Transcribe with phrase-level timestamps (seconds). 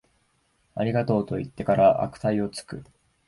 [0.73, 2.83] ありがとう、と言ってから悪態をつく